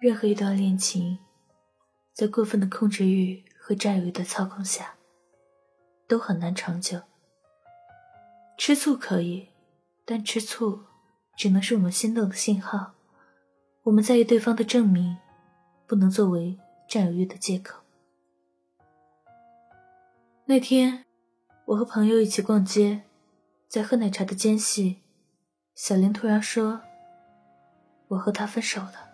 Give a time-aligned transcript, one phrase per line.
[0.00, 1.18] 任何一段恋情，
[2.14, 4.94] 在过分的控制欲和占有欲的操控下，
[6.08, 7.02] 都很难长久。
[8.56, 9.50] 吃醋可以，
[10.06, 10.84] 但吃醋
[11.36, 12.94] 只能是我们心动的信号，
[13.82, 15.18] 我们在意对方的证明，
[15.86, 16.58] 不能作为
[16.88, 17.82] 占有欲的借口。
[20.46, 21.04] 那天，
[21.66, 23.02] 我和朋友一起逛街，
[23.68, 25.02] 在喝奶茶的间隙，
[25.74, 26.80] 小林突然说
[28.08, 29.08] ：“我和他分手了。”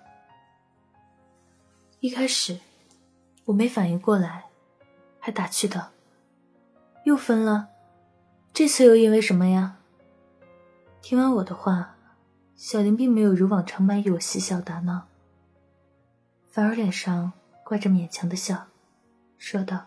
[2.00, 2.60] 一开始，
[3.46, 4.50] 我没反应过来，
[5.18, 5.92] 还打趣道
[7.04, 7.68] ：“又分了，
[8.52, 9.78] 这次又因为什么呀？”
[11.01, 11.96] 听完我的话，
[12.54, 15.06] 小林并没有如往常般与我嬉笑打闹，
[16.51, 17.32] 反而脸上
[17.64, 18.66] 挂着勉强的笑，
[19.38, 19.87] 说道：“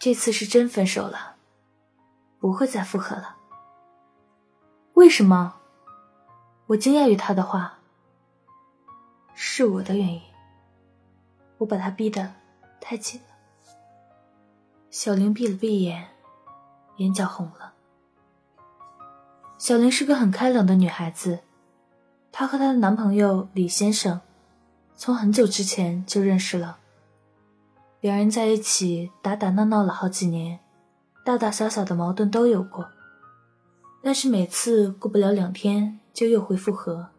[0.00, 1.36] 这次是真分手了，
[2.40, 3.36] 不会再复合了。”
[4.94, 5.54] 为什么？
[6.66, 7.77] 我惊讶于他的话。
[9.40, 10.20] 是我的原因，
[11.58, 12.34] 我把他逼得
[12.80, 13.36] 太紧了。
[14.90, 16.08] 小玲闭了闭眼，
[16.96, 17.74] 眼角红了。
[19.56, 21.38] 小玲是个很开朗的女孩子，
[22.32, 24.20] 她和她的男朋友李先生
[24.96, 26.78] 从很久之前就认识了，
[28.00, 30.58] 两人在一起打打闹闹了好几年，
[31.24, 32.88] 大大小小的矛盾都有过，
[34.02, 37.10] 但是每次过不了两天就又会复合。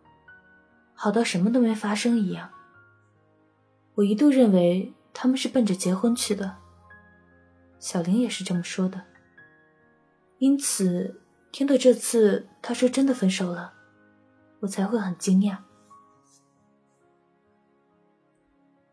[1.02, 2.50] 好到什么都没发生一样。
[3.96, 6.58] 我一度认为他们是奔着结婚去的，
[7.80, 9.02] 小玲也是这么说的。
[10.40, 11.22] 因此，
[11.54, 13.72] 听到这次他说真的分手了，
[14.60, 15.60] 我才会很惊讶。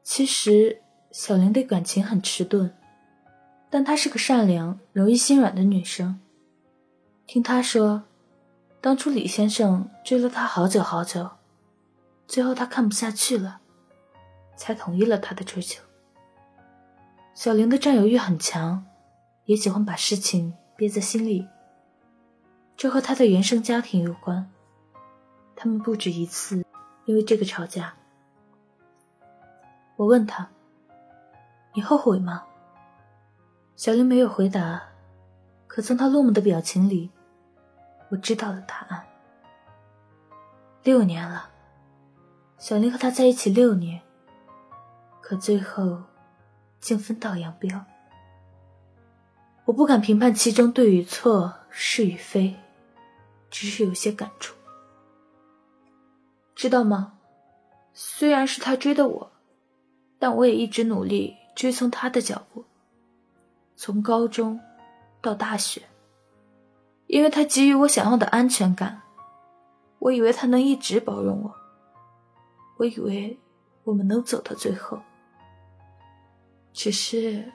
[0.05, 2.73] 其实，小玲对感情很迟钝，
[3.69, 6.21] 但她是个善良、容易心软的女生。
[7.27, 8.05] 听她说，
[8.81, 11.31] 当初李先生追了她好久好久。
[12.27, 13.61] 最后，他看不下去了，
[14.57, 15.83] 才同意了他的追求。
[17.35, 18.85] 小玲的占有欲很强，
[19.45, 21.47] 也喜欢把事情憋在心里。
[22.77, 24.51] 这和她的原生家庭有关，
[25.55, 26.65] 他们不止一次
[27.05, 27.95] 因为这个吵架。
[29.97, 30.51] 我问他
[31.75, 32.45] ：“你后悔吗？”
[33.77, 34.83] 小玲没有回答，
[35.67, 37.11] 可从她落寞的表情里，
[38.11, 39.07] 我知道了答案。
[40.83, 41.51] 六年了。
[42.59, 44.01] 小林和他在一起六年，
[45.21, 46.03] 可最后
[46.81, 47.85] 竟分道扬镳。
[49.67, 52.57] 我不敢评判其中对与错、是与非，
[53.51, 54.55] 只是有些感触。
[56.55, 57.19] 知道吗？
[57.93, 59.33] 虽然是他追的我，
[60.19, 62.65] 但我也一直努力追从他的脚步，
[63.77, 64.59] 从高中
[65.21, 65.83] 到大学，
[67.07, 69.03] 因为他给予我想要的安全感，
[69.99, 71.66] 我以为他能一直包容我。
[72.77, 73.39] 我以为
[73.85, 75.01] 我们能走到最后，
[76.73, 77.51] 只是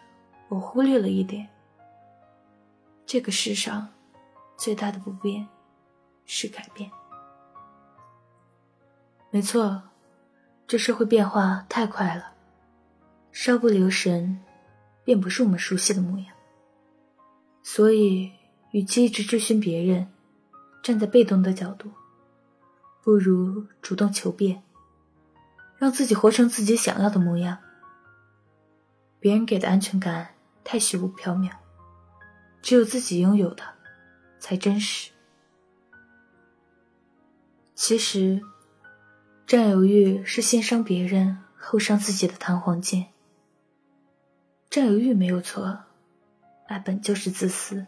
[0.50, 1.48] 我忽略了一点：
[3.06, 3.88] 这个世上
[4.58, 5.48] 最大的不变
[6.26, 6.90] 是改变。
[9.30, 9.84] 没错，
[10.68, 12.34] 这社会变化太快了，
[13.32, 14.42] 稍不留神，
[15.04, 16.28] 便不是我们熟悉的模样。
[17.64, 18.32] 所以，
[18.72, 20.12] 与其一直追寻别人，
[20.82, 21.92] 站在被动的角度，
[23.04, 24.64] 不如主动求变。
[25.82, 27.58] 让自己活成自己想要的模样。
[29.20, 31.50] 别人给的安全感太虚无缥缈，
[32.62, 33.64] 只有自己拥有的
[34.38, 35.10] 才真实。
[37.74, 38.44] 其实，
[39.48, 43.08] 占有欲是先伤别人后伤自己的弹簧剑。
[44.70, 45.80] 占有欲没有错，
[46.68, 47.88] 爱本就是自私。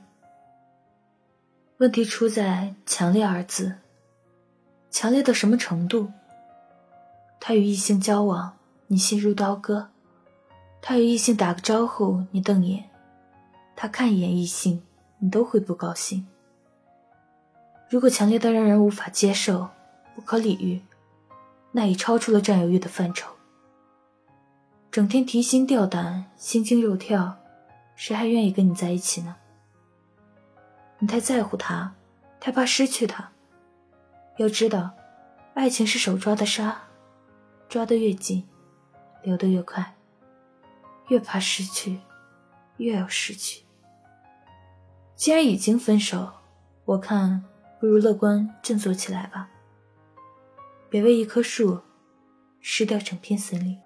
[1.78, 3.76] 问题出在“强烈”二字，
[4.90, 6.12] 强烈到什么程度？
[7.46, 9.88] 他与异性交往，你心如刀割；
[10.82, 12.84] 他与异性打个招呼，你瞪眼；
[13.76, 14.82] 他看一眼异性，
[15.20, 16.26] 你都会不高兴。
[17.90, 19.68] 如果强烈到让人无法接受、
[20.16, 20.82] 不可理喻，
[21.74, 23.30] 那已超出了占有欲的范畴。
[24.90, 27.40] 整天提心吊胆、心惊肉跳，
[27.98, 29.36] 谁还愿意跟你在一起呢？
[30.98, 31.94] 你太在乎他，
[32.40, 33.34] 太怕失去他。
[34.38, 34.92] 要知道，
[35.56, 36.84] 爱情是手抓的沙。
[37.68, 38.48] 抓得越紧，
[39.24, 39.96] 流得越快。
[41.10, 42.00] 越怕失去，
[42.78, 43.64] 越要失去。
[45.16, 46.32] 既然已经分手，
[46.86, 47.44] 我看
[47.80, 49.50] 不如乐观振作起来吧。
[50.90, 51.82] 别为一棵树，
[52.62, 53.78] 失掉整片森林。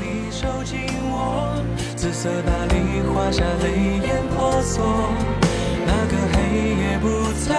[0.00, 0.78] 你收进
[1.10, 1.62] 我，
[1.96, 5.10] 紫色大理画下泪眼婆娑。
[5.86, 6.36] 那个黑
[6.78, 7.54] 夜不再，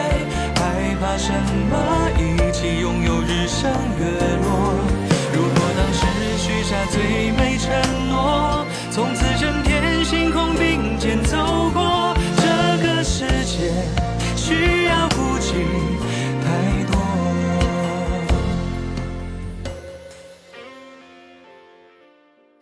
[0.55, 1.31] 害怕什
[1.69, 1.73] 么？
[2.15, 3.69] 一起拥有日升
[3.99, 4.03] 月
[4.43, 4.47] 落。
[5.33, 5.99] 如果当时
[6.37, 7.01] 许下最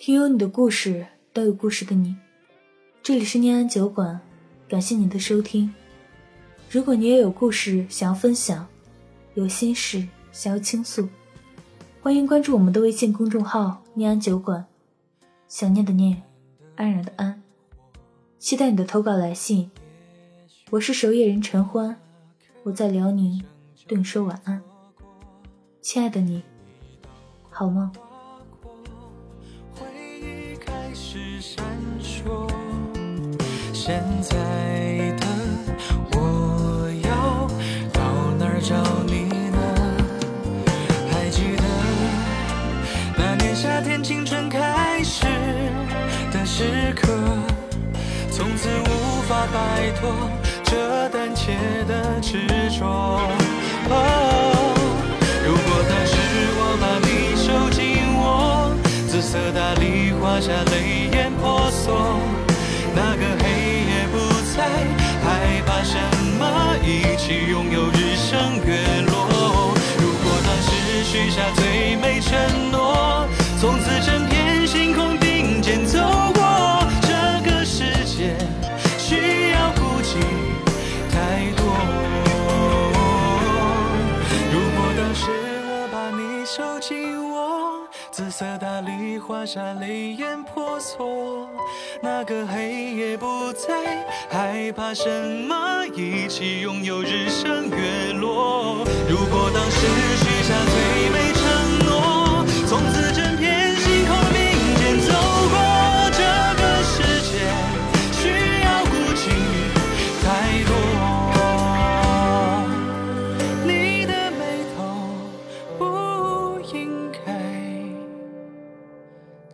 [0.08, 2.16] 听有你的故事，都有故事的你。
[3.04, 4.22] 这里是念安酒馆，
[4.70, 5.76] 感谢你的收听。
[6.72, 8.66] 如果你也有故事想要分享，
[9.34, 11.10] 有心事想要倾诉，
[12.02, 14.66] 欢迎关注我们的微信公众号“念安酒馆”。
[15.50, 16.24] 想念的念，
[16.78, 17.44] 安然的安，
[18.40, 19.70] 期待你的投稿来信。
[20.70, 22.00] 我是守夜人陈欢，
[22.64, 23.44] 我在辽宁
[23.86, 24.62] 对你说晚安，
[25.82, 26.44] 亲爱的你，
[27.50, 27.92] 好梦。
[33.88, 34.36] 现在
[35.16, 35.26] 的
[36.12, 37.48] 我要
[37.94, 38.02] 到
[38.38, 38.76] 哪儿找
[39.06, 39.58] 你呢？
[41.10, 41.64] 还记得
[43.16, 45.26] 那年夏天，青春开始
[46.34, 47.14] 的时刻，
[48.30, 50.12] 从此无法摆脱
[50.66, 51.56] 这胆怯
[51.88, 52.46] 的执
[52.78, 53.22] 着。
[55.46, 56.20] 如果当时
[56.60, 58.76] 我把你收进我
[59.08, 62.20] 紫色大理，画下泪眼婆娑，
[62.94, 63.57] 那个黑。
[65.24, 65.98] 害怕什
[66.40, 66.76] 么？
[66.84, 69.74] 一起拥有日升月落。
[70.00, 73.28] 如果当时许下最美承诺，
[73.60, 73.90] 从此
[88.38, 91.50] 色大丽花下泪眼婆娑。
[92.00, 95.10] 那个黑夜不再害怕什
[95.48, 98.86] 么，一起拥有日升月落。
[99.10, 99.88] 如果当时
[100.18, 103.07] 许下最美承诺，从此。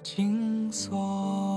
[0.04, 1.53] 紧锁